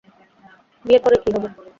বিয়ের 0.85 1.01
পরে 1.03 1.17
কী 1.23 1.29
হবে? 1.35 1.47